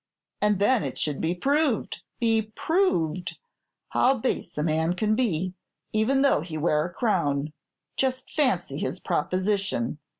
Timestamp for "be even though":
5.15-6.41